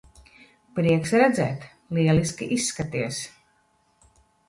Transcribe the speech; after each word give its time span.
Prieks 0.79 1.13
redzēt. 1.19 1.69
Lieliski 1.99 2.51
izskaties. 2.59 3.25